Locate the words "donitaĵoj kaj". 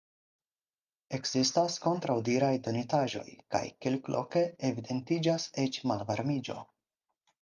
2.67-3.63